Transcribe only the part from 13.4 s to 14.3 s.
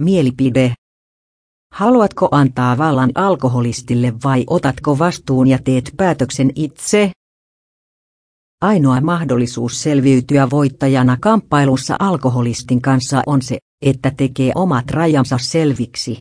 se, että